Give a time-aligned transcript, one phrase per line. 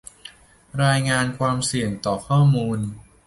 [0.83, 2.79] รายงานความเสี่ยงต่อข้อมูล